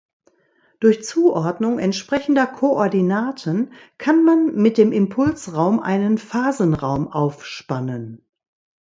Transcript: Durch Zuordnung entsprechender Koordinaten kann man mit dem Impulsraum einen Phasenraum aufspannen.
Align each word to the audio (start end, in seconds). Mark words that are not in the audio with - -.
Durch 0.79 1.03
Zuordnung 1.03 1.77
entsprechender 1.77 2.47
Koordinaten 2.47 3.71
kann 3.99 4.25
man 4.25 4.55
mit 4.55 4.79
dem 4.79 4.91
Impulsraum 4.91 5.79
einen 5.79 6.17
Phasenraum 6.17 7.07
aufspannen. 7.07 8.25